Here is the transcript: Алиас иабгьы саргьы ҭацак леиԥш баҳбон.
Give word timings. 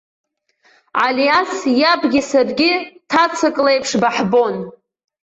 Алиас 1.05 1.53
иабгьы 1.81 2.21
саргьы 2.29 2.71
ҭацак 3.09 3.55
леиԥш 3.65 3.91
баҳбон. 4.01 4.55